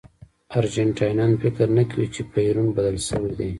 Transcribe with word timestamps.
ارجنټاینان 0.59 1.31
فکر 1.41 1.67
نه 1.77 1.83
کوي 1.91 2.07
چې 2.15 2.21
پېرون 2.33 2.67
بدل 2.77 2.97
شوی 3.07 3.33
دی. 3.39 3.49